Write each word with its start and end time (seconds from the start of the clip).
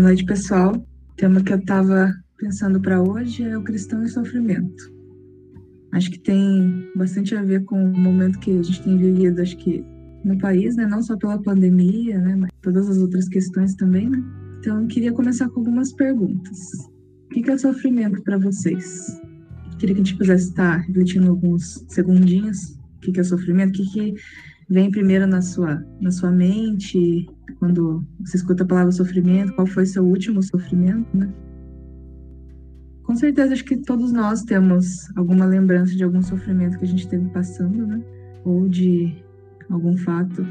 Boa 0.00 0.08
noite, 0.08 0.24
pessoal. 0.24 0.74
O 0.74 1.14
tema 1.14 1.42
que 1.42 1.52
eu 1.52 1.58
estava 1.58 2.10
pensando 2.38 2.80
para 2.80 3.02
hoje 3.02 3.42
é 3.42 3.58
o 3.58 3.62
cristão 3.62 4.02
em 4.02 4.08
sofrimento. 4.08 4.90
Acho 5.92 6.10
que 6.10 6.18
tem 6.18 6.90
bastante 6.96 7.36
a 7.36 7.42
ver 7.42 7.66
com 7.66 7.84
o 7.84 7.98
momento 7.98 8.38
que 8.38 8.50
a 8.50 8.62
gente 8.62 8.82
tem 8.82 8.96
vivido, 8.96 9.42
acho 9.42 9.58
que 9.58 9.84
no 10.24 10.38
país, 10.38 10.74
né? 10.76 10.86
Não 10.86 11.02
só 11.02 11.18
pela 11.18 11.36
pandemia, 11.42 12.18
né? 12.18 12.34
Mas 12.34 12.50
todas 12.62 12.88
as 12.88 12.96
outras 12.96 13.28
questões 13.28 13.74
também, 13.74 14.08
né? 14.08 14.24
Então, 14.58 14.80
eu 14.80 14.86
queria 14.86 15.12
começar 15.12 15.50
com 15.50 15.60
algumas 15.60 15.92
perguntas. 15.92 16.58
O 17.26 17.28
que 17.28 17.50
é 17.50 17.58
sofrimento 17.58 18.22
para 18.22 18.38
vocês? 18.38 19.20
Queria 19.78 19.96
que 19.96 20.00
a 20.00 20.04
gente 20.04 20.16
pudesse 20.16 20.48
estar 20.48 20.78
refletindo 20.78 21.28
alguns 21.28 21.84
segundinhos. 21.88 22.74
O 22.96 23.00
que 23.00 23.20
é 23.20 23.22
sofrimento? 23.22 23.68
O 23.68 23.72
que, 23.74 23.92
que 23.92 24.14
vem 24.70 24.90
primeiro 24.90 25.26
na 25.26 25.42
sua, 25.42 25.84
na 26.00 26.10
sua 26.12 26.30
mente 26.30 27.28
quando 27.58 28.06
você 28.20 28.36
escuta 28.36 28.62
a 28.62 28.66
palavra 28.66 28.92
sofrimento? 28.92 29.52
Qual 29.54 29.66
foi 29.66 29.84
seu 29.84 30.04
último 30.04 30.42
sofrimento, 30.42 31.08
né? 31.14 31.28
Com 33.02 33.16
certeza, 33.16 33.52
acho 33.52 33.64
que 33.64 33.76
todos 33.76 34.12
nós 34.12 34.44
temos 34.44 35.10
alguma 35.16 35.44
lembrança 35.44 35.96
de 35.96 36.04
algum 36.04 36.22
sofrimento 36.22 36.78
que 36.78 36.84
a 36.84 36.88
gente 36.88 37.00
esteve 37.00 37.28
passando, 37.30 37.84
né? 37.84 38.00
Ou 38.44 38.68
de 38.68 39.12
algum 39.68 39.96
fato 39.96 40.46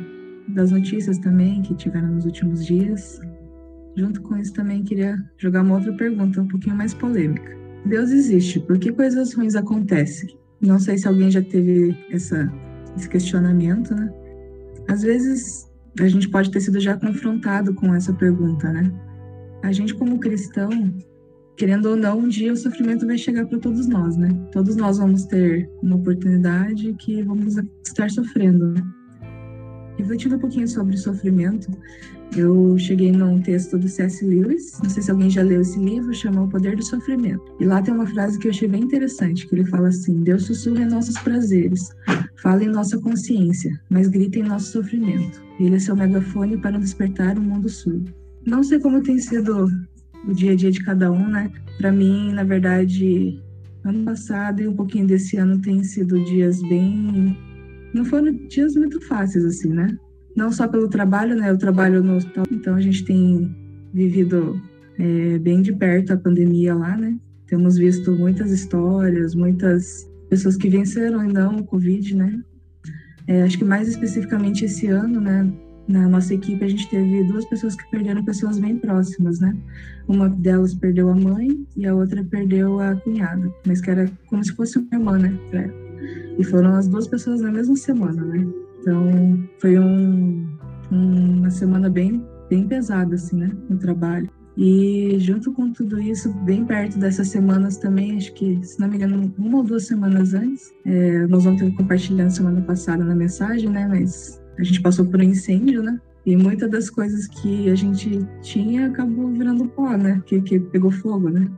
das 0.50 0.72
notícias 0.72 1.18
também 1.20 1.62
que 1.62 1.74
tiveram 1.74 2.10
nos 2.10 2.26
últimos 2.26 2.66
dias. 2.66 3.22
Junto 3.96 4.22
com 4.22 4.36
isso, 4.38 4.54
também 4.54 4.84
queria 4.84 5.18
jogar 5.38 5.62
uma 5.62 5.76
outra 5.76 5.94
pergunta, 5.94 6.42
um 6.42 6.48
pouquinho 6.48 6.76
mais 6.76 6.94
polêmica. 6.94 7.58
Deus 7.86 8.12
existe, 8.12 8.60
por 8.60 8.78
que 8.78 8.92
coisas 8.92 9.34
ruins 9.34 9.56
acontecem? 9.56 10.38
Não 10.60 10.80
sei 10.80 10.98
se 10.98 11.08
alguém 11.08 11.32
já 11.32 11.42
teve 11.42 11.98
essa, 12.12 12.52
esse 13.00 13.10
questionamento, 13.10 13.96
né? 13.96 14.12
Às 14.88 15.02
vezes 15.02 15.70
a 16.00 16.08
gente 16.08 16.30
pode 16.30 16.52
ter 16.52 16.62
sido 16.62 16.80
já 16.80 16.98
confrontado 16.98 17.74
com 17.74 17.94
essa 17.94 18.14
pergunta, 18.14 18.72
né? 18.72 18.92
A 19.64 19.72
gente, 19.72 19.94
como 19.96 20.20
cristão, 20.20 20.70
querendo 21.58 21.90
ou 21.90 21.96
não, 21.96 22.20
um 22.20 22.28
dia 22.28 22.54
o 22.54 22.58
sofrimento 22.58 23.06
vai 23.06 23.18
chegar 23.18 23.46
para 23.46 23.60
todos 23.60 23.88
nós, 23.88 24.16
né? 24.16 24.30
Todos 24.52 24.76
nós 24.76 24.98
vamos 24.98 25.26
ter 25.26 25.70
uma 25.82 25.96
oportunidade 25.96 26.94
que 26.94 27.22
vamos 27.24 27.58
estar 27.86 28.10
sofrendo, 28.10 28.74
né? 28.74 28.82
Refletindo 30.00 30.38
um 30.38 30.40
pouquinho 30.40 30.66
sobre 30.66 30.96
o 30.96 30.98
sofrimento, 30.98 31.70
eu 32.34 32.78
cheguei 32.80 33.12
num 33.12 33.42
texto 33.42 33.78
do 33.78 33.90
C.S. 33.90 34.24
Lewis, 34.24 34.80
não 34.82 34.90
sei 34.90 35.04
se 35.04 35.12
alguém 35.12 35.30
já 35.30 35.42
leu 35.42 35.60
esse 35.60 35.78
livro, 35.78 36.14
chama 36.14 36.44
O 36.44 36.48
Poder 36.48 36.78
do 36.78 36.84
Sofrimento. 36.86 37.44
E 37.60 37.66
lá 37.66 37.82
tem 37.82 37.94
uma 37.94 38.08
frase 38.08 38.40
que 38.40 38.48
eu 38.48 38.52
achei 38.52 38.70
bem 38.70 38.84
interessante, 38.84 39.46
que 39.46 39.54
ele 39.54 39.66
fala 39.66 39.90
assim: 39.90 40.24
Deus 40.24 40.46
sussurra 40.46 40.84
em 40.84 40.90
nossos 40.90 41.20
prazeres, 41.20 41.90
fala 42.42 42.64
em 42.64 42.70
nossa 42.70 42.98
consciência, 42.98 43.78
mas 43.90 44.08
grita 44.08 44.40
em 44.40 44.44
nosso 44.44 44.72
sofrimento. 44.72 45.44
Ele 45.60 45.76
é 45.76 45.80
seu 45.80 45.98
megafone 45.98 46.58
para 46.58 46.80
despertar 46.80 47.38
o 47.38 47.42
um 47.42 47.44
mundo 47.44 47.68
surdo. 47.68 48.10
Não 48.48 48.64
sei 48.64 48.80
como 48.80 49.04
tem 49.04 49.20
sido 49.20 49.68
o 50.26 50.34
dia 50.34 50.54
a 50.54 50.56
dia 50.56 50.72
de 50.72 50.82
cada 50.82 51.12
um, 51.12 51.28
né? 51.28 51.52
Para 51.78 51.92
mim, 51.92 52.32
na 52.32 52.46
verdade, 52.46 53.44
ano 53.84 54.06
passado 54.06 54.62
e 54.62 54.68
um 54.68 54.76
pouquinho 54.76 55.06
desse 55.06 55.36
ano 55.36 55.60
tem 55.60 55.84
sido 55.84 56.24
dias 56.24 56.62
bem 56.62 57.38
não 57.94 58.06
foram 58.06 58.32
dias 58.48 58.76
muito 58.76 59.02
fáceis, 59.02 59.46
assim, 59.46 59.70
né? 59.70 59.98
Não 60.36 60.52
só 60.52 60.68
pelo 60.68 60.88
trabalho, 60.88 61.36
né? 61.36 61.50
Eu 61.50 61.58
trabalho 61.58 62.04
no 62.04 62.16
hospital, 62.16 62.46
então 62.52 62.76
a 62.76 62.82
gente 62.82 63.04
tem 63.04 63.56
vivido 63.94 64.62
é, 64.98 65.38
bem 65.40 65.62
de 65.62 65.74
perto 65.74 66.14
a 66.14 66.18
pandemia 66.18 66.76
lá, 66.76 66.96
né? 66.96 67.18
Temos 67.48 67.78
visto 67.78 68.12
muitas 68.12 68.52
histórias, 68.52 69.34
muitas 69.34 70.08
pessoas 70.30 70.56
que 70.56 70.70
venceram 70.70 71.24
não 71.28 71.58
o 71.58 71.64
Covid, 71.64 72.16
né? 72.16 72.40
É, 73.28 73.44
acho 73.44 73.58
que 73.58 73.66
mais 73.66 73.88
especificamente 73.88 74.66
esse 74.66 74.88
ano, 74.88 75.20
né? 75.20 75.52
Na 75.88 76.08
nossa 76.08 76.36
equipe, 76.36 76.64
a 76.64 76.68
gente 76.68 76.88
teve 76.88 77.24
duas 77.24 77.46
pessoas 77.46 77.76
que 77.76 77.90
perderam 77.90 78.24
pessoas 78.24 78.60
bem 78.60 78.78
próximas, 78.78 79.40
né? 79.40 79.58
Uma 80.08 80.30
delas 80.30 80.76
perdeu 80.76 81.10
a 81.10 81.16
mãe 81.16 81.66
e 81.76 81.88
a 81.88 81.96
outra 81.96 82.24
perdeu 82.24 82.80
a 82.80 82.96
cunhada, 82.96 83.52
mas 83.66 83.82
que 83.82 83.90
era 83.90 84.12
como 84.28 84.44
se 84.44 84.54
fosse 84.54 84.78
uma 84.78 84.88
irmã, 84.94 85.18
né? 85.18 85.34
E 86.38 86.44
foram 86.44 86.76
as 86.76 86.88
duas 86.88 87.08
pessoas 87.08 87.42
na 87.42 87.52
mesma 87.52 87.76
semana, 87.76 88.24
né? 88.24 88.48
Então, 88.82 89.44
foi 89.60 89.78
um, 89.78 90.48
um, 90.92 91.40
uma 91.40 91.50
semana 91.50 91.90
bem, 91.90 92.26
bem 92.50 92.68
pesada, 92.68 93.16
assim, 93.16 93.38
né? 93.38 93.52
No 93.70 93.78
trabalho. 93.78 94.30
E 94.58 95.18
junto 95.20 95.54
com 95.54 95.72
tudo 95.72 96.02
isso, 96.02 96.34
bem 96.44 96.66
perto 96.66 97.00
dessas 97.00 97.30
semanas 97.30 97.78
também, 97.78 98.18
acho 98.18 98.34
que, 98.34 98.60
se 98.62 98.80
não 98.80 98.90
me 98.90 98.96
engano, 98.96 99.34
uma 99.38 99.60
ou 99.60 99.64
duas 99.64 99.86
semanas 99.86 100.34
antes, 100.34 100.74
é, 100.86 101.26
nós 101.28 101.46
vamos 101.46 101.62
ter 101.62 101.74
compartilhando 101.76 102.30
semana 102.30 102.62
passada 102.62 103.04
na 103.04 103.16
mensagem, 103.16 103.70
né? 103.70 103.88
Mas 103.88 104.42
a 104.58 104.64
gente 104.64 104.82
passou 104.82 105.06
por 105.06 105.20
um 105.20 105.24
incêndio, 105.24 105.82
né? 105.82 106.00
E 106.26 106.36
muitas 106.36 106.70
das 106.70 106.90
coisas 106.90 107.28
que 107.28 107.70
a 107.70 107.76
gente 107.76 108.20
tinha 108.42 108.88
acabou 108.88 109.30
virando 109.32 109.68
pó, 109.70 109.96
né? 109.96 110.22
Que, 110.26 110.42
que 110.42 110.60
pegou 110.60 110.92
fogo, 110.92 111.30
né? 111.30 111.50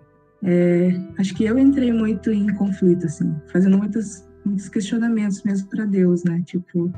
É, 0.43 0.99
acho 1.17 1.33
que 1.35 1.43
eu 1.45 1.57
entrei 1.57 1.91
muito 1.91 2.31
em 2.31 2.53
conflito, 2.55 3.05
assim, 3.05 3.33
fazendo 3.51 3.77
muitas 3.77 4.27
muitos 4.45 4.69
questionamentos 4.69 5.43
mesmo 5.43 5.69
para 5.69 5.85
Deus, 5.85 6.23
né? 6.23 6.41
Tipo, 6.45 6.91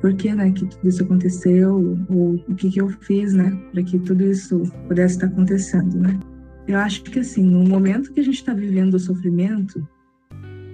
por 0.00 0.14
que, 0.14 0.34
né, 0.34 0.50
que 0.50 0.66
tudo 0.66 0.88
isso 0.88 1.02
aconteceu? 1.02 1.98
Ou 2.08 2.34
o 2.48 2.54
que 2.54 2.70
que 2.70 2.80
eu 2.80 2.88
fiz, 2.88 3.32
né, 3.32 3.50
para 3.72 3.82
que 3.82 3.98
tudo 4.00 4.24
isso 4.24 4.62
pudesse 4.88 5.14
estar 5.14 5.26
acontecendo, 5.28 5.96
né? 5.98 6.18
Eu 6.66 6.78
acho 6.78 7.02
que, 7.02 7.18
assim, 7.18 7.44
no 7.44 7.64
momento 7.64 8.12
que 8.12 8.20
a 8.20 8.24
gente 8.24 8.36
está 8.36 8.54
vivendo 8.54 8.94
o 8.94 8.98
sofrimento, 8.98 9.86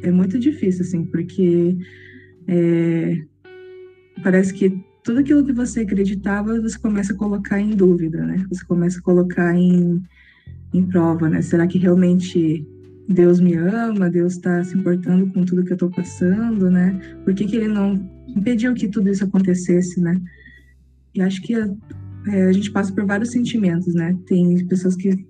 é 0.03 0.11
muito 0.11 0.39
difícil, 0.39 0.83
assim, 0.83 1.05
porque 1.05 1.77
é, 2.47 3.23
parece 4.23 4.53
que 4.53 4.83
tudo 5.03 5.21
aquilo 5.21 5.45
que 5.45 5.53
você 5.53 5.81
acreditava, 5.81 6.61
você 6.61 6.79
começa 6.79 7.13
a 7.13 7.17
colocar 7.17 7.61
em 7.61 7.71
dúvida, 7.71 8.25
né? 8.25 8.45
Você 8.51 8.65
começa 8.67 8.99
a 8.99 9.03
colocar 9.03 9.55
em, 9.55 10.03
em 10.73 10.87
prova, 10.87 11.29
né? 11.29 11.41
Será 11.41 11.67
que 11.67 11.79
realmente 11.79 12.67
Deus 13.09 13.41
me 13.41 13.55
ama, 13.55 14.11
Deus 14.11 14.35
está 14.35 14.63
se 14.63 14.77
importando 14.77 15.33
com 15.33 15.45
tudo 15.45 15.65
que 15.65 15.73
eu 15.73 15.77
estou 15.77 15.91
passando, 15.91 16.71
né? 16.71 17.01
Por 17.25 17.35
que, 17.35 17.47
que 17.47 17.57
ele 17.57 17.69
não 17.69 17.95
impediu 18.29 18.75
que 18.75 18.87
tudo 18.87 19.09
isso 19.09 19.25
acontecesse, 19.25 19.99
né? 20.01 20.21
E 21.15 21.23
acho 21.23 21.41
que 21.41 21.55
a, 21.55 21.69
é, 22.29 22.43
a 22.45 22.53
gente 22.53 22.71
passa 22.71 22.93
por 22.93 23.07
vários 23.07 23.31
sentimentos, 23.31 23.95
né? 23.95 24.15
Tem 24.27 24.65
pessoas 24.67 24.95
que 24.95 25.27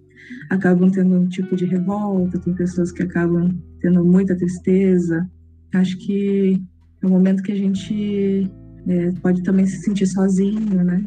acabam 0.50 0.90
tendo 0.90 1.14
um 1.14 1.28
tipo 1.28 1.54
de 1.54 1.66
revolta, 1.66 2.38
tem 2.40 2.52
pessoas 2.54 2.90
que 2.90 3.02
acabam 3.02 3.56
tendo 3.80 4.04
muita 4.04 4.36
tristeza. 4.36 5.30
Acho 5.72 5.96
que 5.98 6.60
é 7.00 7.06
um 7.06 7.10
momento 7.10 7.44
que 7.44 7.52
a 7.52 7.56
gente 7.56 8.50
é, 8.88 9.12
pode 9.22 9.42
também 9.44 9.66
se 9.66 9.78
sentir 9.82 10.06
sozinho, 10.06 10.82
né? 10.82 11.04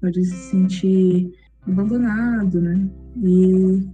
Pode 0.00 0.24
se 0.24 0.50
sentir 0.50 1.32
abandonado, 1.66 2.60
né? 2.60 2.88
E 3.20 3.84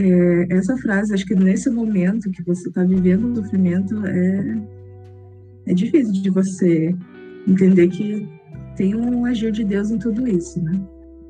é, 0.00 0.46
essa 0.50 0.76
frase, 0.78 1.14
acho 1.14 1.26
que 1.26 1.34
nesse 1.34 1.70
momento 1.70 2.30
que 2.30 2.42
você 2.42 2.68
está 2.68 2.84
vivendo 2.84 3.32
o 3.32 3.36
sofrimento, 3.36 4.04
é, 4.06 4.62
é 5.66 5.74
difícil 5.74 6.12
de 6.12 6.30
você 6.30 6.94
entender 7.46 7.88
que 7.88 8.28
tem 8.76 8.94
um 8.94 9.24
agir 9.24 9.52
de 9.52 9.64
Deus 9.64 9.90
em 9.90 9.98
tudo 9.98 10.26
isso, 10.26 10.62
né? 10.62 10.72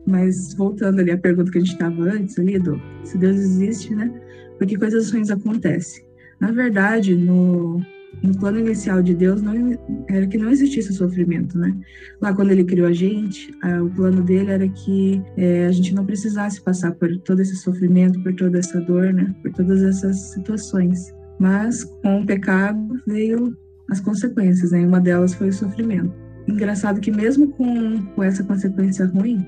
Mas 0.06 0.54
voltando 0.54 1.00
ali 1.00 1.10
à 1.10 1.18
pergunta 1.18 1.50
que 1.50 1.58
a 1.58 1.60
gente 1.60 1.72
estava 1.72 2.02
antes 2.04 2.38
ali, 2.38 2.58
do, 2.58 2.80
se 3.04 3.18
Deus 3.18 3.36
existe, 3.36 3.94
né? 3.94 4.10
Porque 4.58 4.76
coisas 4.76 5.10
ruins 5.10 5.30
acontecem. 5.30 6.04
Na 6.38 6.52
verdade, 6.52 7.14
no, 7.14 7.80
no 8.22 8.36
plano 8.38 8.58
inicial 8.58 9.02
de 9.02 9.14
Deus 9.14 9.40
não 9.40 9.78
era 10.08 10.26
que 10.26 10.36
não 10.36 10.50
existisse 10.50 10.92
sofrimento, 10.92 11.58
né? 11.58 11.74
Lá 12.20 12.34
quando 12.34 12.50
Ele 12.50 12.64
criou 12.64 12.88
a 12.88 12.92
gente, 12.92 13.52
a, 13.62 13.82
o 13.82 13.90
plano 13.90 14.22
dele 14.22 14.50
era 14.50 14.68
que 14.68 15.22
é, 15.36 15.66
a 15.66 15.72
gente 15.72 15.94
não 15.94 16.04
precisasse 16.04 16.60
passar 16.60 16.92
por 16.92 17.16
todo 17.18 17.40
esse 17.40 17.56
sofrimento, 17.56 18.22
por 18.22 18.34
toda 18.34 18.58
essa 18.58 18.80
dor, 18.80 19.12
né? 19.12 19.34
Por 19.42 19.52
todas 19.52 19.82
essas 19.82 20.16
situações. 20.32 21.14
Mas 21.38 21.84
com 22.02 22.20
o 22.20 22.26
pecado 22.26 23.00
veio 23.06 23.56
as 23.90 24.00
consequências, 24.00 24.72
né? 24.72 24.82
E 24.82 24.86
uma 24.86 25.00
delas 25.00 25.34
foi 25.34 25.48
o 25.48 25.52
sofrimento. 25.52 26.12
Engraçado 26.46 27.00
que 27.00 27.10
mesmo 27.10 27.48
com, 27.52 28.02
com 28.14 28.22
essa 28.22 28.42
consequência 28.44 29.06
ruim, 29.06 29.46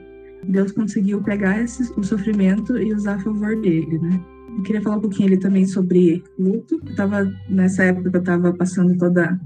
Deus 0.48 0.72
conseguiu 0.72 1.22
pegar 1.22 1.60
esse, 1.62 1.92
o 1.98 2.02
sofrimento 2.02 2.76
e 2.78 2.92
usar 2.92 3.16
a 3.16 3.20
favor 3.20 3.60
dele, 3.60 3.98
né? 3.98 4.20
Eu 4.56 4.62
queria 4.62 4.82
falar 4.82 4.96
um 4.96 5.00
pouquinho 5.00 5.28
ali 5.28 5.38
também 5.38 5.66
sobre 5.66 6.22
luto. 6.38 6.80
Eu 6.86 6.94
tava, 6.94 7.32
nessa 7.48 7.84
época 7.84 8.10
que 8.10 8.16
eu 8.16 8.20
estava 8.20 8.52
passando 8.52 8.96
toda, 8.96 9.40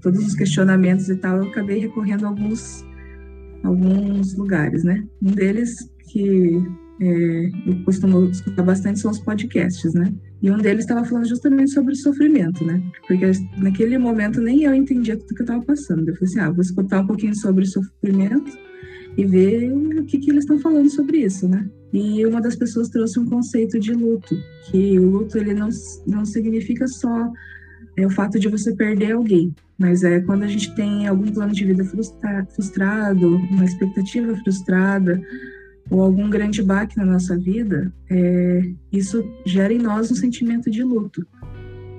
todos 0.00 0.26
os 0.26 0.34
questionamentos 0.34 1.08
e 1.08 1.16
tal, 1.16 1.38
eu 1.38 1.48
acabei 1.48 1.78
recorrendo 1.78 2.26
a 2.26 2.28
alguns, 2.28 2.84
alguns 3.62 4.36
lugares, 4.36 4.84
né? 4.84 5.04
Um 5.22 5.30
deles 5.30 5.90
que 6.10 6.62
é, 7.00 7.50
eu 7.66 7.84
costumo 7.84 8.24
escutar 8.24 8.62
bastante 8.62 8.98
são 8.98 9.10
os 9.10 9.18
podcasts, 9.20 9.94
né? 9.94 10.12
E 10.42 10.50
um 10.50 10.58
deles 10.58 10.84
estava 10.84 11.04
falando 11.04 11.28
justamente 11.28 11.70
sobre 11.72 11.94
sofrimento, 11.94 12.64
né? 12.64 12.82
Porque 13.06 13.30
naquele 13.58 13.98
momento 13.98 14.40
nem 14.40 14.62
eu 14.62 14.74
entendia 14.74 15.16
tudo 15.16 15.34
que 15.34 15.42
eu 15.42 15.44
estava 15.44 15.62
passando. 15.64 16.08
Eu 16.08 16.14
falei 16.14 16.30
assim, 16.30 16.40
ah, 16.40 16.50
vou 16.50 16.62
escutar 16.62 17.00
um 17.00 17.06
pouquinho 17.06 17.34
sobre 17.34 17.66
sofrimento 17.66 18.67
e 19.18 19.26
ver 19.26 19.72
o 19.72 20.04
que, 20.04 20.16
que 20.16 20.30
eles 20.30 20.44
estão 20.44 20.60
falando 20.60 20.88
sobre 20.88 21.18
isso, 21.18 21.48
né? 21.48 21.68
E 21.92 22.24
uma 22.24 22.40
das 22.40 22.54
pessoas 22.54 22.88
trouxe 22.88 23.18
um 23.18 23.26
conceito 23.26 23.80
de 23.80 23.92
luto, 23.92 24.38
que 24.70 25.00
o 25.00 25.10
luto 25.10 25.36
ele 25.36 25.52
não, 25.52 25.68
não 26.06 26.24
significa 26.24 26.86
só 26.86 27.28
é, 27.96 28.06
o 28.06 28.10
fato 28.10 28.38
de 28.38 28.46
você 28.46 28.76
perder 28.76 29.12
alguém, 29.12 29.52
mas 29.76 30.04
é 30.04 30.20
quando 30.20 30.44
a 30.44 30.46
gente 30.46 30.72
tem 30.76 31.08
algum 31.08 31.26
plano 31.32 31.52
de 31.52 31.64
vida 31.64 31.84
frustra, 31.84 32.46
frustrado, 32.54 33.36
uma 33.50 33.64
expectativa 33.64 34.36
frustrada, 34.36 35.20
ou 35.90 36.00
algum 36.02 36.30
grande 36.30 36.62
baque 36.62 36.96
na 36.96 37.04
nossa 37.04 37.36
vida, 37.36 37.92
é, 38.08 38.70
isso 38.92 39.24
gera 39.44 39.72
em 39.72 39.78
nós 39.78 40.12
um 40.12 40.14
sentimento 40.14 40.70
de 40.70 40.84
luto. 40.84 41.26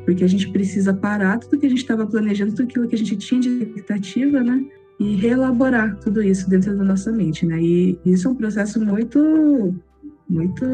Porque 0.06 0.24
a 0.24 0.27
gente 0.27 0.50
precisa 0.51 0.94
parar 0.94 1.39
tudo 1.39 1.60
que 1.60 1.65
a 1.65 1.69
gente 1.69 1.80
estava 1.80 2.07
planejando, 2.07 2.51
tudo 2.51 2.63
aquilo 2.63 2.88
que 2.88 2.95
a 2.95 2.98
gente 2.98 3.18
tinha 3.18 3.42
de 3.42 3.50
expectativa, 3.50 4.42
né? 4.42 4.63
E 5.00 5.16
reelaborar 5.16 5.98
tudo 6.00 6.22
isso 6.22 6.50
dentro 6.50 6.78
da 6.78 6.84
nossa 6.84 7.12
mente, 7.12 7.46
né? 7.46 7.62
E 7.62 7.98
isso 8.06 8.28
é 8.28 8.31
um 8.31 8.36
processo 8.36 8.84
muito, 8.84 9.74
muito, 10.30 10.66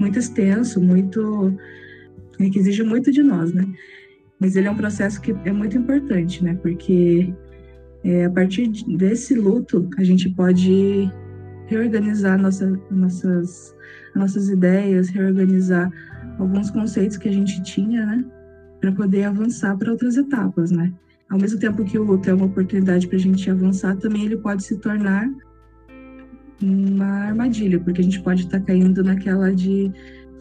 muito 0.00 0.18
extenso, 0.18 0.80
muito 0.80 1.52
é, 2.40 2.48
que 2.48 2.58
exige 2.58 2.82
muito 2.82 3.12
de 3.12 3.22
nós, 3.22 3.52
né? 3.52 3.66
Mas 4.40 4.56
ele 4.56 4.68
é 4.68 4.70
um 4.70 4.76
processo 4.76 5.20
que 5.20 5.34
é 5.44 5.52
muito 5.52 5.76
importante, 5.76 6.42
né? 6.42 6.54
Porque 6.62 7.32
é, 8.04 8.24
a 8.24 8.30
partir 8.30 8.68
desse 8.96 9.34
luto 9.34 9.88
a 9.98 10.04
gente 10.04 10.28
pode 10.30 11.10
reorganizar 11.66 12.40
nossa, 12.40 12.80
nossas, 12.90 13.74
nossas 14.14 14.48
ideias, 14.48 15.08
reorganizar 15.08 15.90
alguns 16.38 16.70
conceitos 16.70 17.16
que 17.16 17.28
a 17.28 17.32
gente 17.32 17.62
tinha, 17.62 18.06
né? 18.06 18.24
Para 18.80 18.92
poder 18.92 19.24
avançar 19.24 19.76
para 19.76 19.90
outras 19.90 20.16
etapas, 20.16 20.70
né? 20.70 20.92
Ao 21.28 21.38
mesmo 21.38 21.58
tempo 21.58 21.84
que 21.84 21.98
o 21.98 22.04
luto 22.04 22.30
é 22.30 22.34
uma 22.34 22.46
oportunidade 22.46 23.08
para 23.08 23.16
a 23.16 23.20
gente 23.20 23.50
avançar, 23.50 23.96
também 23.96 24.24
ele 24.24 24.36
pode 24.36 24.62
se 24.62 24.76
tornar 24.78 25.28
uma 26.62 27.26
armadilha, 27.26 27.80
porque 27.80 28.00
a 28.00 28.04
gente 28.04 28.22
pode 28.22 28.42
estar 28.42 28.60
tá 28.60 28.66
caindo 28.66 29.02
naquela 29.02 29.52
de 29.52 29.92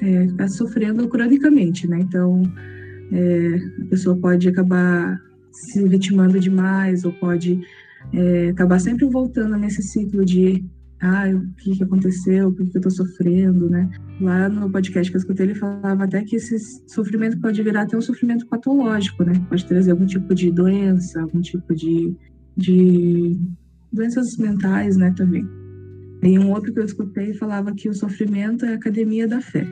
é, 0.01 0.27
ficar 0.27 0.47
sofrendo 0.47 1.07
cronicamente, 1.07 1.87
né? 1.87 1.99
Então, 1.99 2.43
é, 3.11 3.59
a 3.81 3.85
pessoa 3.89 4.15
pode 4.15 4.47
acabar 4.47 5.19
se 5.51 5.83
vitimando 5.87 6.39
demais 6.39 7.03
ou 7.03 7.11
pode 7.13 7.61
é, 8.13 8.49
acabar 8.49 8.79
sempre 8.79 9.05
voltando 9.05 9.57
nesse 9.57 9.81
ciclo 9.81 10.23
de 10.23 10.63
ah, 11.05 11.29
o 11.33 11.53
que, 11.55 11.77
que 11.77 11.83
aconteceu, 11.83 12.51
por 12.51 12.65
que 12.65 12.77
eu 12.77 12.81
tô 12.81 12.89
sofrendo, 12.89 13.69
né? 13.69 13.89
Lá 14.19 14.49
no 14.49 14.69
podcast 14.69 15.11
que 15.11 15.15
eu 15.15 15.19
escutei, 15.19 15.45
ele 15.45 15.55
falava 15.55 16.03
até 16.03 16.23
que 16.23 16.35
esse 16.35 16.57
sofrimento 16.87 17.39
pode 17.39 17.61
virar 17.61 17.83
até 17.83 17.95
um 17.95 18.01
sofrimento 18.01 18.47
patológico, 18.47 19.23
né? 19.23 19.33
Pode 19.47 19.65
trazer 19.65 19.91
algum 19.91 20.05
tipo 20.05 20.33
de 20.33 20.51
doença, 20.51 21.21
algum 21.21 21.41
tipo 21.41 21.75
de, 21.75 22.15
de 22.57 23.37
doenças 23.91 24.37
mentais, 24.37 24.97
né, 24.97 25.13
também. 25.15 25.47
E 26.23 26.39
um 26.39 26.51
outro 26.51 26.73
que 26.73 26.79
eu 26.79 26.85
escutei 26.85 27.33
falava 27.33 27.73
que 27.73 27.87
o 27.87 27.93
sofrimento 27.93 28.65
é 28.65 28.73
a 28.73 28.75
academia 28.75 29.27
da 29.27 29.41
fé. 29.41 29.67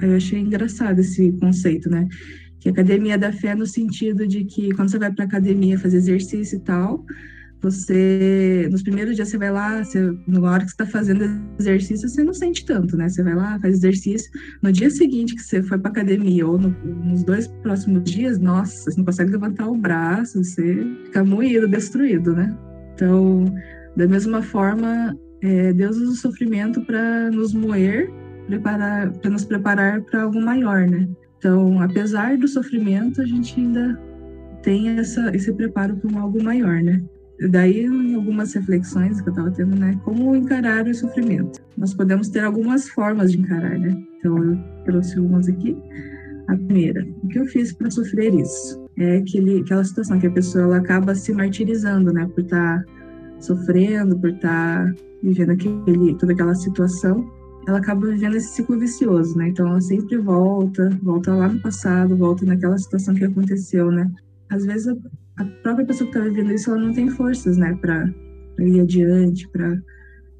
Eu 0.00 0.16
achei 0.16 0.38
engraçado 0.38 1.00
esse 1.00 1.32
conceito, 1.32 1.90
né? 1.90 2.06
Que 2.60 2.68
academia 2.68 3.18
da 3.18 3.32
fé 3.32 3.54
no 3.54 3.66
sentido 3.66 4.26
de 4.26 4.44
que 4.44 4.72
quando 4.72 4.90
você 4.90 4.98
vai 4.98 5.12
para 5.12 5.24
academia 5.24 5.78
fazer 5.78 5.96
exercício 5.96 6.56
e 6.58 6.60
tal, 6.60 7.04
você 7.64 8.68
nos 8.70 8.82
primeiros 8.82 9.16
dias 9.16 9.28
você 9.28 9.38
vai 9.38 9.50
lá, 9.50 9.82
você, 9.82 10.14
na 10.26 10.50
hora 10.50 10.64
que 10.64 10.70
você 10.70 10.74
está 10.74 10.86
fazendo 10.86 11.24
exercício, 11.58 12.08
você 12.08 12.22
não 12.22 12.34
sente 12.34 12.64
tanto, 12.66 12.96
né? 12.96 13.08
Você 13.08 13.22
vai 13.22 13.34
lá, 13.34 13.58
faz 13.58 13.74
exercício. 13.74 14.30
No 14.62 14.70
dia 14.70 14.90
seguinte 14.90 15.34
que 15.34 15.42
você 15.42 15.62
foi 15.62 15.78
para 15.78 15.90
academia 15.90 16.46
ou 16.46 16.58
no, 16.58 16.68
nos 16.84 17.24
dois 17.24 17.48
próximos 17.62 18.04
dias, 18.04 18.38
nossa, 18.38 18.90
você 18.90 18.98
não 18.98 19.04
consegue 19.04 19.32
levantar 19.32 19.68
o 19.68 19.76
braço, 19.76 20.42
você 20.42 20.86
fica 21.06 21.24
moído, 21.24 21.66
destruído, 21.66 22.34
né? 22.34 22.54
Então, 22.94 23.44
da 23.96 24.06
mesma 24.06 24.42
forma, 24.42 25.16
é, 25.42 25.72
Deus 25.72 25.96
usa 25.96 26.12
o 26.12 26.16
sofrimento 26.16 26.80
para 26.82 27.30
nos 27.30 27.54
moer, 27.54 28.10
para 28.62 29.30
nos 29.30 29.44
preparar 29.44 30.02
para 30.02 30.22
algo 30.22 30.40
maior, 30.40 30.86
né? 30.86 31.08
Então, 31.38 31.80
apesar 31.80 32.36
do 32.36 32.46
sofrimento, 32.46 33.20
a 33.20 33.26
gente 33.26 33.58
ainda 33.58 34.00
tem 34.62 34.88
essa, 34.98 35.34
esse 35.34 35.52
preparo 35.52 35.96
para 35.96 36.10
um 36.10 36.18
algo 36.18 36.42
maior, 36.42 36.82
né? 36.82 37.02
Daí, 37.50 37.84
em 37.84 38.14
algumas 38.14 38.54
reflexões 38.54 39.20
que 39.20 39.28
eu 39.28 39.32
estava 39.32 39.50
tendo, 39.50 39.74
né? 39.76 39.98
Como 40.04 40.36
encarar 40.36 40.86
o 40.86 40.94
sofrimento? 40.94 41.60
Nós 41.76 41.92
podemos 41.92 42.28
ter 42.28 42.40
algumas 42.40 42.88
formas 42.88 43.32
de 43.32 43.40
encarar, 43.40 43.78
né? 43.78 44.00
Então, 44.18 44.36
eu 44.38 44.58
trouxe 44.84 45.18
umas 45.18 45.48
aqui. 45.48 45.76
A 46.46 46.54
primeira, 46.54 47.04
o 47.22 47.28
que 47.28 47.38
eu 47.38 47.46
fiz 47.46 47.72
para 47.72 47.90
sofrer 47.90 48.34
isso? 48.34 48.84
É 48.98 49.16
aquele, 49.16 49.60
aquela 49.60 49.82
situação 49.82 50.20
que 50.20 50.26
a 50.26 50.30
pessoa 50.30 50.64
ela 50.64 50.76
acaba 50.76 51.14
se 51.14 51.32
martirizando, 51.32 52.12
né? 52.12 52.26
Por 52.34 52.44
estar 52.44 52.84
tá 52.84 52.92
sofrendo, 53.40 54.18
por 54.18 54.30
estar 54.30 54.86
tá 54.86 54.94
vivendo 55.22 55.50
aquele, 55.50 56.14
toda 56.16 56.32
aquela 56.32 56.54
situação. 56.54 57.28
Ela 57.66 57.78
acaba 57.78 58.06
vivendo 58.06 58.36
esse 58.36 58.54
ciclo 58.54 58.78
vicioso, 58.78 59.36
né? 59.36 59.48
Então, 59.48 59.66
ela 59.66 59.80
sempre 59.80 60.18
volta, 60.18 60.88
volta 61.02 61.34
lá 61.34 61.48
no 61.48 61.60
passado, 61.60 62.16
volta 62.16 62.44
naquela 62.44 62.78
situação 62.78 63.14
que 63.14 63.24
aconteceu, 63.24 63.90
né? 63.90 64.08
Às 64.50 64.64
vezes, 64.66 64.94
a 65.36 65.44
própria 65.44 65.86
pessoa 65.86 66.10
que 66.10 66.16
está 66.16 66.28
vivendo 66.28 66.52
isso, 66.52 66.70
ela 66.70 66.80
não 66.80 66.92
tem 66.92 67.08
forças, 67.08 67.56
né, 67.56 67.76
para 67.80 68.12
ir 68.60 68.80
adiante, 68.80 69.48
para 69.48 69.80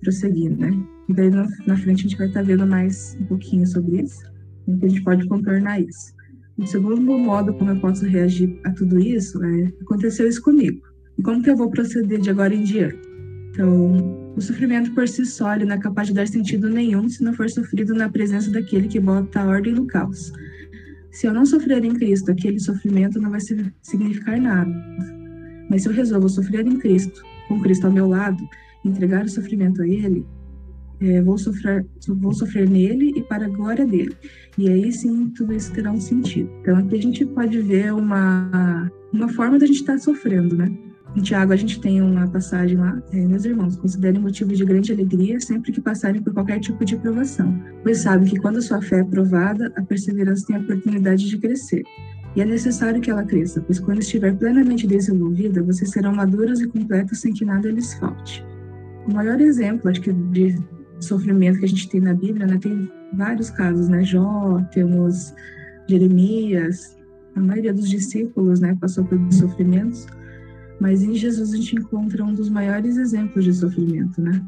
prosseguir, 0.01 0.57
né? 0.57 0.71
E 1.09 1.15
daí 1.15 1.31
na, 1.31 1.47
na, 1.67 1.77
frente 1.77 2.01
a 2.01 2.03
gente 2.03 2.17
vai 2.17 2.29
estar 2.29 2.41
tá 2.41 2.47
vendo 2.47 2.67
mais 2.67 3.17
um 3.21 3.25
pouquinho 3.25 3.67
sobre 3.67 4.03
isso, 4.03 4.23
como 4.65 4.79
que 4.79 4.87
a 4.87 4.89
gente 4.89 5.03
pode 5.03 5.27
contornar 5.27 5.81
isso. 5.81 6.15
O 6.57 6.67
segundo 6.67 7.19
modo 7.19 7.53
como 7.55 7.71
eu 7.71 7.81
posso 7.81 8.07
reagir 8.07 8.61
a 8.65 8.71
tudo 8.71 8.99
isso 8.99 9.43
é 9.45 9.73
aconteceu 9.83 10.29
isso 10.29 10.41
comigo. 10.41 10.81
E 11.19 11.23
como 11.23 11.43
que 11.43 11.51
eu 11.51 11.57
vou 11.57 11.71
proceder 11.71 12.21
de 12.21 12.31
agora 12.31 12.55
em 12.55 12.63
diante? 12.63 12.99
Então, 13.51 14.33
o 14.37 14.41
sofrimento 14.41 14.93
por 14.93 15.09
si 15.09 15.25
só 15.27 15.57
não 15.59 15.73
é 15.73 15.79
capaz 15.79 16.09
de 16.09 16.15
dar 16.15 16.27
sentido 16.27 16.69
nenhum 16.69 17.09
se 17.09 17.23
não 17.23 17.33
for 17.33 17.49
sofrido 17.49 17.95
na 17.95 18.09
presença 18.09 18.51
daquele 18.51 18.89
que 18.89 18.99
bota 18.99 19.41
a 19.41 19.47
ordem 19.47 19.75
no 19.75 19.87
caos. 19.87 20.33
Se 21.15 21.29
eu 21.29 21.33
não 21.33 21.47
sofrer 21.47 21.85
em 21.85 21.95
Cristo, 21.95 22.33
aquele 22.33 22.59
sofrimento 22.59 23.21
não 23.21 23.31
vai 23.31 23.41
significar 23.83 24.41
nada. 24.41 24.75
Mas 25.71 25.83
se 25.83 25.89
eu 25.89 25.93
resolvo 25.93 26.29
sofrer 26.29 26.67
em 26.67 26.77
Cristo, 26.77 27.23
com 27.47 27.61
Cristo 27.61 27.87
ao 27.87 27.93
meu 27.93 28.09
lado, 28.09 28.43
entregar 28.85 29.25
o 29.25 29.29
sofrimento 29.29 29.81
a 29.81 29.87
Ele, 29.87 30.27
é, 31.01 31.23
vou, 31.23 31.39
sofrer, 31.39 31.87
vou 32.09 32.33
sofrer 32.33 32.69
nele 32.69 33.13
e 33.17 33.23
para 33.23 33.47
a 33.47 33.49
glória 33.49 33.87
dele. 33.87 34.17
E 34.59 34.69
aí 34.69 34.93
sim 34.93 35.31
tudo 35.37 35.53
isso 35.53 35.73
terá 35.73 35.93
um 35.93 36.01
sentido. 36.01 36.51
Então 36.61 36.77
aqui 36.79 36.97
a 36.97 37.03
gente 37.03 37.25
pode 37.27 37.61
ver 37.61 37.93
uma, 37.93 38.91
uma 39.13 39.29
forma 39.29 39.57
da 39.57 39.67
gente 39.67 39.81
estar 39.81 39.99
sofrendo, 39.99 40.57
né? 40.57 40.69
Em 41.17 41.23
Tiago, 41.23 41.53
a 41.53 41.57
gente 41.57 41.81
tem 41.81 42.03
uma 42.03 42.27
passagem 42.27 42.77
lá, 42.77 43.01
é, 43.13 43.17
meus 43.25 43.45
irmãos, 43.45 43.77
considerem 43.77 44.21
motivo 44.21 44.53
de 44.53 44.65
grande 44.65 44.93
alegria 44.93 45.39
sempre 45.39 45.71
que 45.71 45.81
passarem 45.81 46.21
por 46.21 46.35
qualquer 46.35 46.59
tipo 46.59 46.85
de 46.85 46.97
provação, 46.97 47.57
pois 47.85 47.99
sabem 47.99 48.27
que 48.27 48.39
quando 48.39 48.57
a 48.57 48.63
sua 48.63 48.83
fé 48.83 48.99
é 48.99 49.05
provada, 49.05 49.73
a 49.77 49.83
perseverança 49.83 50.47
tem 50.47 50.57
a 50.57 50.61
oportunidade 50.61 51.29
de 51.29 51.39
crescer. 51.39 51.85
E 52.35 52.41
é 52.41 52.45
necessário 52.45 53.01
que 53.01 53.13
ela 53.13 53.23
cresça, 53.23 53.61
pois 53.61 53.79
quando 53.79 54.01
estiver 54.01 54.35
plenamente 54.37 54.89
desenvolvida, 54.89 55.63
vocês 55.63 55.91
serão 55.91 56.13
maduros 56.13 56.61
e 56.61 56.67
completos 56.67 57.21
sem 57.21 57.33
que 57.33 57.45
nada 57.45 57.71
lhes 57.71 57.95
falte. 57.95 58.45
O 59.07 59.15
maior 59.15 59.41
exemplo, 59.41 59.89
acho 59.89 60.01
que, 60.01 60.13
de 60.13 60.59
sofrimento 60.99 61.61
que 61.61 61.65
a 61.65 61.69
gente 61.69 61.89
tem 61.89 62.01
na 62.01 62.15
Bíblia, 62.15 62.47
né, 62.47 62.59
tem 62.59 62.91
vários 63.13 63.51
casos, 63.51 63.89
né? 63.89 64.03
Jó, 64.03 64.61
temos 64.73 65.33
Jeremias, 65.89 66.97
a 67.37 67.41
maioria 67.41 67.73
dos 67.73 67.89
discípulos, 67.89 68.59
né, 68.59 68.77
passou 68.81 69.05
por 69.05 69.19
sofrimentos. 69.33 70.07
Mas 70.81 71.03
em 71.03 71.15
Jesus 71.15 71.53
a 71.53 71.57
gente 71.57 71.77
encontra 71.77 72.25
um 72.25 72.35
dos 72.35 72.49
maiores 72.49 72.97
exemplos 72.97 73.45
de 73.45 73.53
sofrimento, 73.53 74.21
né? 74.21 74.45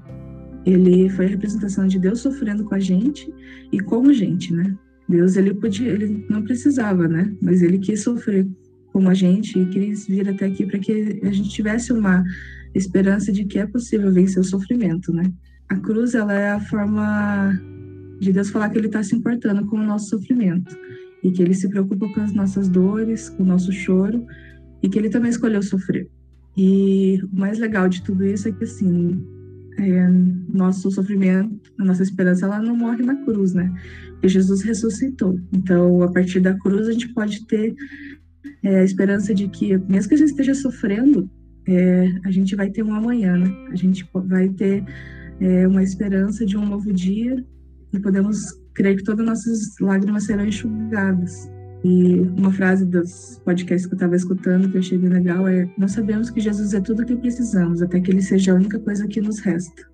Ele 0.65 1.09
foi 1.09 1.27
a 1.27 1.29
representação 1.29 1.87
de 1.87 1.99
Deus 1.99 2.21
sofrendo 2.21 2.65
com 2.65 2.75
a 2.75 2.81
gente 2.81 3.33
e 3.73 3.81
como 3.81 4.13
gente, 4.13 4.53
né? 4.53 4.77
Deus 5.09 5.37
ele 5.37 5.55
podia, 5.55 5.89
ele 5.89 6.27
não 6.29 6.43
precisava, 6.43 7.07
né? 7.07 7.33
Mas 7.41 7.63
ele 7.63 7.79
quis 7.79 8.03
sofrer 8.03 8.47
como 8.93 9.09
a 9.09 9.15
gente 9.15 9.59
e 9.59 9.67
quis 9.67 10.07
vir 10.07 10.29
até 10.29 10.47
aqui 10.47 10.67
para 10.67 10.79
que 10.79 11.21
a 11.23 11.31
gente 11.31 11.51
tivesse 11.51 11.93
uma 11.93 12.25
esperança 12.75 13.33
de 13.33 13.45
que 13.45 13.59
é 13.59 13.67
possível 13.67 14.13
vencer 14.13 14.41
o 14.41 14.45
sofrimento, 14.45 15.13
né? 15.13 15.33
A 15.69 15.77
cruz 15.77 16.15
ela 16.15 16.33
é 16.33 16.51
a 16.51 16.61
forma 16.61 17.61
de 18.21 18.33
Deus 18.33 18.51
falar 18.51 18.71
que 18.71 18.79
ele 18.79 18.87
está 18.87 19.03
se 19.03 19.15
importando 19.15 19.67
com 19.67 19.77
o 19.77 19.85
nosso 19.85 20.09
sofrimento 20.09 20.77
e 21.23 21.31
que 21.31 21.43
ele 21.43 21.55
se 21.55 21.69
preocupa 21.69 22.09
com 22.13 22.21
as 22.21 22.33
nossas 22.33 22.69
dores, 22.69 23.29
com 23.31 23.43
o 23.43 23.47
nosso 23.47 23.73
choro 23.73 24.27
e 24.83 24.89
que 24.89 24.99
ele 24.99 25.11
também 25.11 25.31
escolheu 25.31 25.63
sofrer. 25.63 26.09
E 26.57 27.21
o 27.33 27.39
mais 27.39 27.59
legal 27.59 27.89
de 27.89 28.03
tudo 28.03 28.25
isso 28.25 28.49
é 28.49 28.53
que, 28.53 28.65
assim, 28.65 29.23
é, 29.79 30.09
nosso 30.53 30.91
sofrimento, 30.91 31.73
a 31.79 31.85
nossa 31.85 32.03
esperança, 32.03 32.47
ela 32.47 32.61
não 32.61 32.77
morre 32.77 33.03
na 33.03 33.15
cruz, 33.25 33.53
né? 33.53 33.73
Porque 34.13 34.29
Jesus 34.29 34.63
ressuscitou. 34.63 35.39
Então, 35.53 36.03
a 36.03 36.11
partir 36.11 36.41
da 36.41 36.55
cruz, 36.55 36.89
a 36.89 36.93
gente 36.93 37.13
pode 37.13 37.47
ter 37.47 37.75
é, 38.63 38.81
a 38.81 38.85
esperança 38.85 39.35
de 39.35 39.49
que, 39.49 39.77
mesmo 39.77 40.09
que 40.09 40.15
a 40.15 40.19
gente 40.19 40.31
esteja 40.31 40.55
sofrendo, 40.55 41.31
é, 41.69 42.09
a 42.25 42.31
gente 42.31 42.57
vai 42.57 42.71
ter 42.71 42.83
um 42.83 42.95
amanhã, 42.95 43.37
né? 43.37 43.51
A 43.71 43.77
gente 43.77 44.09
vai 44.15 44.49
ter 44.49 44.85
é, 45.41 45.69
uma 45.69 45.83
esperança 45.83 46.47
de 46.47 46.57
um 46.57 46.65
novo 46.65 46.93
dia 46.93 47.45
e 47.93 47.99
podemos 47.99 48.39
crer 48.73 48.97
que 48.97 49.05
todas 49.05 49.21
as 49.21 49.27
nossas 49.27 49.79
lágrimas 49.81 50.25
serão 50.25 50.47
enxugadas. 50.47 51.51
E 51.89 52.21
uma 52.37 52.51
frase 52.51 52.85
dos 52.85 53.41
podcasts 53.45 53.87
que 53.87 53.93
eu 53.93 53.97
estava 53.97 54.17
escutando 54.17 54.69
que 54.69 54.77
eu 54.77 54.81
achei 54.81 54.99
bem 54.99 55.09
legal 55.09 55.47
é: 55.47 55.69
Nós 55.79 55.93
sabemos 55.93 56.31
que 56.31 56.41
Jesus 56.41 56.75
é 56.75 56.81
tudo 56.81 57.05
o 57.05 57.07
que 57.07 57.15
precisamos, 57.15 57.81
até 57.81 58.01
que 58.01 58.11
Ele 58.11 58.21
seja 58.21 58.51
a 58.51 58.57
única 58.57 58.81
coisa 58.81 59.07
que 59.07 59.21
nos 59.21 59.39
resta. 59.39 59.87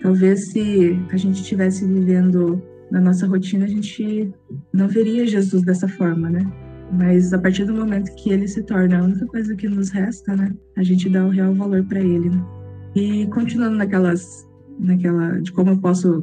Talvez 0.00 0.52
se 0.52 0.96
a 1.10 1.16
gente 1.16 1.40
estivesse 1.40 1.84
vivendo 1.84 2.62
na 2.92 3.00
nossa 3.00 3.26
rotina, 3.26 3.64
a 3.64 3.68
gente 3.68 4.32
não 4.72 4.86
veria 4.86 5.26
Jesus 5.26 5.64
dessa 5.64 5.88
forma, 5.88 6.30
né? 6.30 6.46
Mas 6.92 7.32
a 7.32 7.38
partir 7.40 7.64
do 7.64 7.74
momento 7.74 8.14
que 8.14 8.30
ele 8.30 8.46
se 8.46 8.62
torna 8.62 9.00
a 9.00 9.02
única 9.02 9.26
coisa 9.26 9.56
que 9.56 9.68
nos 9.68 9.90
resta, 9.90 10.36
né? 10.36 10.54
A 10.76 10.84
gente 10.84 11.08
dá 11.08 11.26
o 11.26 11.30
real 11.30 11.52
valor 11.54 11.82
para 11.82 11.98
ele. 11.98 12.30
Né? 12.30 12.44
E 12.94 13.26
continuando 13.26 13.74
naquelas 13.76 14.46
naquela 14.78 15.40
de 15.40 15.50
como 15.50 15.72
eu 15.72 15.78
posso 15.78 16.22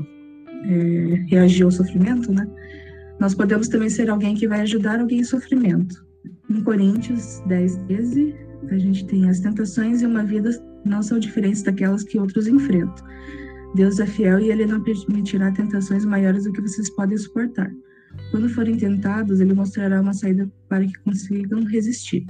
é, 0.65 1.25
reagir 1.27 1.65
ao 1.65 1.72
sofrimento, 1.72 2.31
né? 2.31 2.48
Nós 3.20 3.34
podemos 3.34 3.67
também 3.67 3.89
ser 3.89 4.10
alguém 4.10 4.36
que 4.36 4.48
vai 4.48 4.62
ajudar 4.62 5.00
alguém 5.00 5.20
em 5.20 5.24
sofrimento. 5.24 6.05
Em 6.50 6.62
Coríntios 6.63 7.41
10, 7.48 7.77
13, 7.88 8.36
a 8.70 8.77
gente 8.77 9.05
tem 9.05 9.29
as 9.29 9.39
tentações 9.39 10.01
e 10.01 10.05
uma 10.05 10.24
vida 10.24 10.51
não 10.86 11.01
são 11.01 11.20
diferentes 11.20 11.62
daquelas 11.62 12.03
que 12.03 12.20
outros 12.20 12.48
enfrentam. 12.48 13.05
Deus 13.75 14.00
é 14.00 14.05
fiel 14.05 14.39
e 14.39 14.51
ele 14.51 14.65
não 14.65 14.82
permitirá 14.82 15.51
tentações 15.51 16.05
maiores 16.05 16.43
do 16.43 16.51
que 16.51 16.62
vocês 16.62 16.89
podem 16.91 17.17
suportar. 17.17 17.72
Quando 18.29 18.50
forem 18.50 18.77
tentados, 18.77 19.39
ele 19.39 19.53
mostrará 19.53 20.00
uma 20.00 20.13
saída 20.13 20.50
para 20.70 20.86
que 20.86 20.93
consigam 21.00 21.63
resistir. 21.63 22.25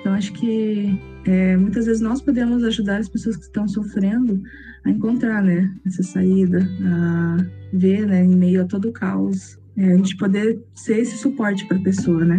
Então, 0.00 0.14
acho 0.14 0.32
que 0.32 0.98
é, 1.26 1.56
muitas 1.56 1.86
vezes 1.86 2.00
nós 2.00 2.22
podemos 2.22 2.62
ajudar 2.64 2.98
as 2.98 3.08
pessoas 3.08 3.36
que 3.36 3.44
estão 3.44 3.66
sofrendo 3.68 4.40
a 4.84 4.90
encontrar 4.90 5.42
né, 5.42 5.70
essa 5.86 6.02
saída, 6.02 6.66
a 6.84 7.36
ver 7.72 8.06
né, 8.06 8.24
em 8.24 8.34
meio 8.34 8.62
a 8.62 8.64
todo 8.64 8.88
o 8.88 8.92
caos, 8.92 9.58
é, 9.78 9.92
a 9.92 9.96
gente 9.96 10.16
poder 10.16 10.60
ser 10.74 10.98
esse 10.98 11.16
suporte 11.16 11.66
para 11.66 11.76
a 11.76 11.82
pessoa, 11.82 12.24
né? 12.24 12.38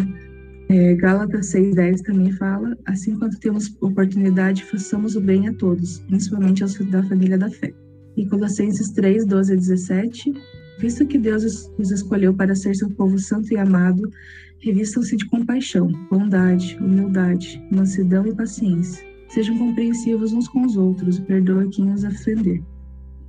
É, 0.69 0.93
Gálatas 0.95 1.53
6,10 1.53 2.01
também 2.01 2.31
fala: 2.33 2.77
assim 2.85 3.17
quanto 3.17 3.39
temos 3.39 3.75
oportunidade, 3.81 4.63
façamos 4.65 5.15
o 5.15 5.21
bem 5.21 5.47
a 5.47 5.53
todos, 5.53 5.99
principalmente 5.99 6.61
aos 6.61 6.77
da 6.91 7.01
família 7.03 7.37
da 7.37 7.49
fé. 7.49 7.73
E 8.17 8.25
Colossenses 8.27 8.91
3, 8.91 9.25
12 9.25 9.53
a 9.53 9.55
17: 9.55 10.33
visto 10.79 11.07
que 11.07 11.17
Deus 11.17 11.71
os 11.77 11.91
escolheu 11.91 12.33
para 12.33 12.55
ser 12.55 12.75
seu 12.75 12.89
povo 12.89 13.17
santo 13.17 13.53
e 13.53 13.57
amado, 13.57 14.11
revistam-se 14.59 15.15
de 15.15 15.25
compaixão, 15.25 15.87
bondade, 16.11 16.77
humildade, 16.81 17.61
mansidão 17.71 18.27
e 18.27 18.35
paciência. 18.35 19.03
Sejam 19.29 19.57
compreensivos 19.57 20.33
uns 20.33 20.47
com 20.47 20.65
os 20.65 20.75
outros 20.75 21.17
e 21.17 21.21
perdoem 21.21 21.69
quem 21.69 21.91
os 21.93 22.03
ofender. 22.03 22.61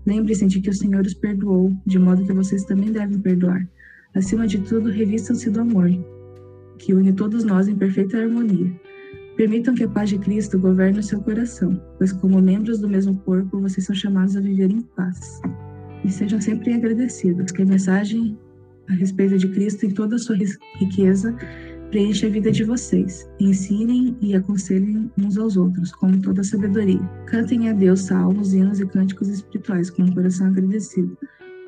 Lembre-se 0.05 0.47
de 0.47 0.61
que 0.61 0.71
o 0.71 0.75
Senhor 0.75 1.07
os 1.07 1.15
perdoou, 1.15 1.73
de 1.87 1.99
modo 1.99 2.25
que 2.25 2.33
vocês 2.33 2.65
também 2.65 2.91
devem 2.91 3.19
perdoar. 3.21 3.67
Acima 4.15 4.47
de 4.47 4.59
tudo, 4.59 4.91
revistam-se 4.91 5.51
do 5.51 5.61
amor, 5.61 5.89
que 6.79 6.93
une 6.93 7.13
todos 7.13 7.45
nós 7.45 7.69
em 7.69 7.77
perfeita 7.77 8.19
harmonia. 8.19 8.73
Permitam 9.37 9.75
que 9.75 9.85
a 9.85 9.89
paz 9.89 10.11
de 10.11 10.19
Cristo 10.19 10.59
governe 10.59 10.99
o 10.99 11.03
seu 11.03 11.21
coração, 11.21 11.81
pois, 11.97 12.13
como 12.13 12.43
membros 12.43 12.81
do 12.81 12.89
mesmo 12.89 13.17
corpo, 13.19 13.61
vocês 13.61 13.87
são 13.87 13.95
chamados 13.95 14.37
a 14.37 14.41
viver 14.41 14.71
em 14.71 14.83
paz. 14.83 15.41
E 16.05 16.11
sejam 16.11 16.41
sempre 16.41 16.75
agradecidos, 16.75 17.53
que 17.53 17.63
a 17.63 17.67
mensagem 17.67 18.37
a 18.89 18.95
respeito 18.95 19.39
de 19.39 19.49
Cristo 19.49 19.87
em 19.87 19.91
toda 19.91 20.17
a 20.17 20.19
sua 20.19 20.37
riqueza 20.37 21.37
preencha 21.91 22.27
a 22.27 22.31
vida 22.31 22.51
de 22.51 22.65
vocês. 22.65 23.29
Ensinem 23.39 24.17
e 24.21 24.35
aconselhem 24.35 25.11
uns 25.19 25.39
aos 25.39 25.57
outros, 25.57 25.93
com 25.93 26.11
toda 26.21 26.41
a 26.41 26.45
sabedoria. 26.45 27.01
Cantem 27.27 27.69
a 27.69 27.73
Deus 27.73 28.03
salmos, 28.03 28.53
hinos 28.53 28.81
e 28.81 28.87
cânticos 28.87 29.29
espirituais, 29.29 29.91
com 29.91 30.03
um 30.03 30.13
coração 30.13 30.49
agradecido. 30.49 31.17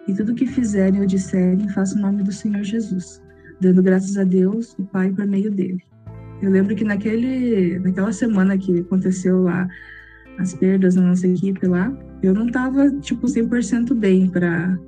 E 0.08 0.14
tudo 0.14 0.32
o 0.32 0.34
que 0.34 0.46
fizerem 0.46 1.00
ou 1.00 1.06
disserem, 1.06 1.68
façam 1.70 1.98
o 1.98 2.02
nome 2.02 2.22
do 2.22 2.32
Senhor 2.32 2.62
Jesus, 2.62 3.22
dando 3.60 3.82
graças 3.82 4.16
a 4.16 4.24
Deus, 4.24 4.74
o 4.78 4.84
Pai, 4.84 5.10
por 5.12 5.26
meio 5.26 5.50
dele. 5.50 5.82
Eu 6.40 6.50
lembro 6.50 6.74
que 6.74 6.84
naquele, 6.84 7.78
naquela 7.78 8.12
semana 8.12 8.58
que 8.58 8.80
aconteceu 8.80 9.42
lá 9.42 9.68
as 10.38 10.54
perdas 10.54 10.96
na 10.96 11.02
nossa 11.02 11.28
equipe 11.28 11.66
lá, 11.66 11.96
eu 12.22 12.34
não 12.34 12.50
tava, 12.50 12.90
tipo, 13.00 13.26
100% 13.26 13.94
bem 13.94 14.28
para 14.28 14.78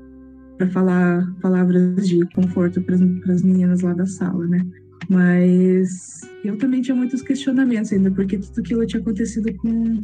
para 0.56 0.68
falar 0.68 1.34
palavras 1.40 2.08
de 2.08 2.24
conforto 2.32 2.80
para 2.82 2.94
as 2.94 3.42
meninas 3.42 3.80
lá 3.80 3.92
da 3.92 4.06
sala, 4.06 4.46
né? 4.46 4.64
Mas 5.08 6.20
eu 6.44 6.56
também 6.56 6.80
tinha 6.80 6.94
muitos 6.94 7.22
questionamentos 7.22 7.92
ainda, 7.92 8.10
porque 8.10 8.38
tudo 8.38 8.60
aquilo 8.60 8.86
tinha 8.86 9.02
acontecido 9.02 9.52
com 9.56 10.00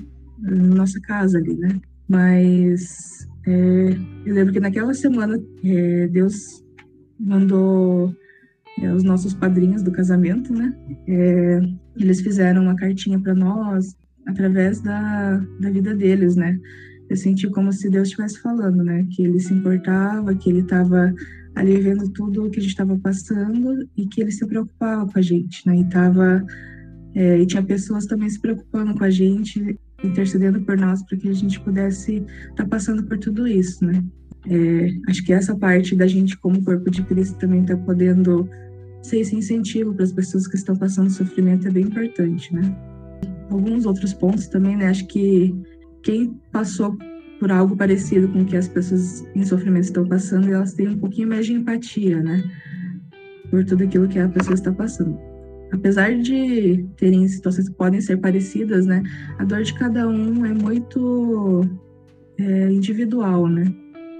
nossa 0.74 1.00
casa 1.00 1.38
ali, 1.38 1.54
né? 1.54 1.80
Mas 2.08 3.28
é, 3.46 3.96
eu 4.26 4.34
lembro 4.34 4.52
que 4.52 4.60
naquela 4.60 4.92
semana 4.94 5.40
é, 5.64 6.06
Deus 6.08 6.62
mandou 7.18 8.14
é, 8.80 8.92
os 8.92 9.02
nossos 9.02 9.34
padrinhos 9.34 9.82
do 9.82 9.92
casamento, 9.92 10.52
né? 10.52 10.74
É, 11.08 11.60
eles 11.96 12.20
fizeram 12.20 12.62
uma 12.62 12.76
cartinha 12.76 13.18
para 13.18 13.34
nós 13.34 13.96
através 14.26 14.80
da, 14.80 15.38
da 15.60 15.70
vida 15.70 15.94
deles, 15.94 16.36
né? 16.36 16.58
Eu 17.08 17.16
senti 17.16 17.48
como 17.48 17.72
se 17.72 17.90
Deus 17.90 18.08
estivesse 18.08 18.40
falando, 18.40 18.82
né? 18.84 19.06
Que 19.10 19.24
ele 19.24 19.40
se 19.40 19.52
importava, 19.52 20.34
que 20.34 20.48
ele 20.48 20.60
estava 20.60 21.12
ali 21.54 21.80
vendo 21.80 22.08
tudo 22.10 22.46
o 22.46 22.50
que 22.50 22.58
a 22.58 22.62
gente 22.62 22.70
estava 22.70 22.96
passando 22.98 23.88
e 23.96 24.06
que 24.06 24.20
ele 24.20 24.30
se 24.30 24.46
preocupava 24.46 25.10
com 25.10 25.18
a 25.18 25.22
gente, 25.22 25.66
né? 25.66 25.76
E 25.78 25.84
tava 25.88 26.44
é, 27.14 27.38
e 27.38 27.46
tinha 27.46 27.62
pessoas 27.62 28.06
também 28.06 28.28
se 28.28 28.40
preocupando 28.40 28.94
com 28.94 29.04
a 29.04 29.10
gente, 29.10 29.78
intercedendo 30.02 30.60
por 30.62 30.76
nós 30.76 31.02
para 31.02 31.18
que 31.18 31.28
a 31.28 31.34
gente 31.34 31.60
pudesse 31.60 32.16
estar 32.16 32.64
tá 32.64 32.66
passando 32.66 33.02
por 33.04 33.18
tudo 33.18 33.46
isso, 33.46 33.84
né? 33.84 34.02
É, 34.48 35.10
acho 35.10 35.24
que 35.24 35.32
essa 35.32 35.54
parte 35.54 35.94
da 35.94 36.06
gente 36.06 36.36
como 36.38 36.64
corpo 36.64 36.90
de 36.90 37.02
Cristo 37.02 37.38
também 37.38 37.60
está 37.60 37.76
podendo 37.76 38.48
ser 39.02 39.20
esse 39.20 39.36
incentivo 39.36 39.94
para 39.94 40.04
as 40.04 40.12
pessoas 40.12 40.46
que 40.46 40.56
estão 40.56 40.76
passando 40.76 41.10
sofrimento 41.10 41.68
é 41.68 41.70
bem 41.70 41.84
importante, 41.84 42.54
né? 42.54 42.62
Alguns 43.50 43.84
outros 43.84 44.14
pontos 44.14 44.46
também, 44.46 44.76
né? 44.76 44.88
Acho 44.88 45.06
que 45.06 45.54
quem 46.02 46.34
passou 46.52 46.96
por 47.38 47.50
algo 47.50 47.76
parecido 47.76 48.28
com 48.28 48.42
o 48.42 48.44
que 48.44 48.56
as 48.56 48.68
pessoas 48.68 49.24
em 49.34 49.44
sofrimento 49.44 49.84
estão 49.84 50.06
passando, 50.06 50.52
elas 50.52 50.74
têm 50.74 50.88
um 50.88 50.98
pouquinho 50.98 51.28
mais 51.28 51.46
de 51.46 51.54
empatia, 51.54 52.22
né? 52.22 52.42
Por 53.50 53.64
tudo 53.64 53.84
aquilo 53.84 54.08
que 54.08 54.18
a 54.18 54.28
pessoa 54.28 54.54
está 54.54 54.72
passando. 54.72 55.18
Apesar 55.72 56.14
de 56.14 56.84
terem 56.96 57.26
situações 57.28 57.68
que 57.68 57.74
podem 57.74 58.00
ser 58.00 58.16
parecidas, 58.18 58.86
né? 58.86 59.02
A 59.38 59.44
dor 59.44 59.62
de 59.62 59.74
cada 59.74 60.08
um 60.08 60.44
é 60.44 60.52
muito 60.52 61.64
é, 62.38 62.72
individual, 62.72 63.46
né? 63.46 63.72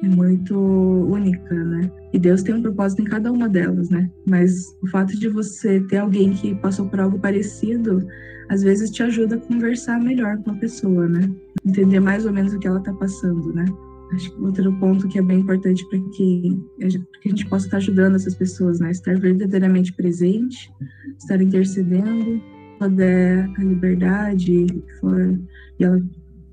É 0.02 0.08
muito 0.08 0.56
única, 0.56 1.54
né? 1.54 1.90
E 2.12 2.18
Deus 2.18 2.42
tem 2.42 2.54
um 2.54 2.62
propósito 2.62 3.02
em 3.02 3.04
cada 3.04 3.30
uma 3.30 3.48
delas, 3.48 3.90
né? 3.90 4.10
Mas 4.26 4.74
o 4.82 4.86
fato 4.88 5.18
de 5.18 5.28
você 5.28 5.80
ter 5.80 5.98
alguém 5.98 6.32
que 6.32 6.54
passou 6.54 6.88
por 6.88 7.00
algo 7.00 7.18
parecido, 7.18 8.06
às 8.48 8.62
vezes 8.62 8.90
te 8.90 9.02
ajuda 9.02 9.36
a 9.36 9.40
conversar 9.40 10.00
melhor 10.00 10.38
com 10.38 10.52
a 10.52 10.54
pessoa, 10.54 11.06
né? 11.06 11.30
Entender 11.64 12.00
mais 12.00 12.24
ou 12.24 12.32
menos 12.32 12.54
o 12.54 12.58
que 12.58 12.66
ela 12.66 12.78
está 12.78 12.92
passando, 12.94 13.52
né? 13.52 13.64
Acho 14.12 14.32
que 14.32 14.42
outro 14.42 14.72
ponto 14.78 15.08
que 15.08 15.18
é 15.18 15.22
bem 15.22 15.40
importante 15.40 15.88
para 15.88 16.00
que, 16.10 16.58
a 16.82 17.28
gente 17.28 17.46
possa 17.48 17.66
estar 17.66 17.76
ajudando 17.76 18.16
essas 18.16 18.34
pessoas, 18.34 18.80
né? 18.80 18.90
Estar 18.90 19.18
verdadeiramente 19.18 19.92
presente, 19.92 20.72
estar 21.18 21.40
intercedendo, 21.40 22.42
puder 22.78 23.48
a 23.56 23.62
liberdade, 23.62 24.66
for, 25.00 25.38
e 25.78 25.84
ela 25.84 26.02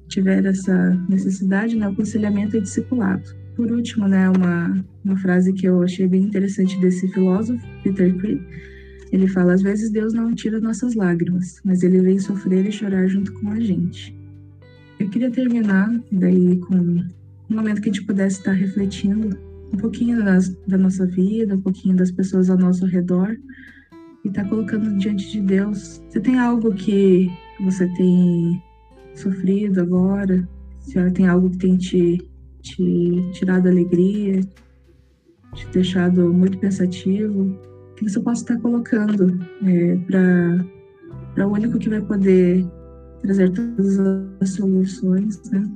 tiver 0.07 0.45
essa 0.45 0.93
necessidade, 1.09 1.75
né? 1.75 1.87
O 1.87 1.91
aconselhamento 1.91 2.57
e 2.57 2.61
discipulado. 2.61 3.23
Por 3.55 3.71
último, 3.71 4.07
né? 4.07 4.29
Uma, 4.29 4.85
uma 5.03 5.17
frase 5.17 5.51
que 5.51 5.67
eu 5.67 5.81
achei 5.81 6.07
bem 6.07 6.23
interessante 6.23 6.79
desse 6.79 7.07
filósofo, 7.07 7.65
Peter 7.83 8.15
Cree, 8.17 8.39
ele 9.11 9.27
fala: 9.27 9.53
às 9.53 9.61
vezes 9.61 9.89
Deus 9.89 10.13
não 10.13 10.33
tira 10.33 10.59
nossas 10.59 10.95
lágrimas, 10.95 11.59
mas 11.63 11.81
ele 11.81 12.01
vem 12.01 12.19
sofrer 12.19 12.67
e 12.67 12.71
chorar 12.71 13.07
junto 13.07 13.33
com 13.33 13.49
a 13.49 13.59
gente. 13.59 14.15
Eu 14.99 15.09
queria 15.09 15.31
terminar 15.31 15.89
daí 16.11 16.57
com 16.59 17.03
um 17.49 17.55
momento 17.55 17.81
que 17.81 17.89
a 17.89 17.93
gente 17.93 18.05
pudesse 18.05 18.39
estar 18.39 18.53
refletindo 18.53 19.37
um 19.73 19.77
pouquinho 19.77 20.23
das, 20.23 20.49
da 20.67 20.77
nossa 20.77 21.05
vida, 21.05 21.55
um 21.55 21.61
pouquinho 21.61 21.95
das 21.95 22.11
pessoas 22.11 22.49
ao 22.49 22.57
nosso 22.57 22.85
redor 22.85 23.35
e 24.23 24.27
estar 24.27 24.43
tá 24.43 24.49
colocando 24.49 24.97
diante 24.97 25.31
de 25.31 25.41
Deus. 25.41 26.01
Você 26.09 26.19
tem 26.19 26.39
algo 26.39 26.73
que 26.73 27.29
você 27.59 27.87
tem 27.95 28.61
sofrido 29.15 29.81
agora? 29.81 30.47
Se 30.79 31.11
tem 31.11 31.27
algo 31.27 31.49
que 31.49 31.57
tem 31.57 31.77
te, 31.77 32.17
te 32.61 33.29
tirado 33.33 33.67
alegria, 33.67 34.41
te 35.53 35.67
deixado 35.73 36.33
muito 36.33 36.57
pensativo? 36.57 37.57
que 37.97 38.07
você 38.07 38.19
possa 38.19 38.43
estar 38.43 38.61
colocando 38.61 39.39
é, 39.65 39.95
para 41.35 41.47
o 41.47 41.51
único 41.51 41.79
que 41.79 41.89
vai 41.89 42.01
poder 42.01 42.65
trazer 43.23 43.51
todas 43.51 43.99
as 44.39 44.49
soluções, 44.51 45.41
né? 45.51 45.67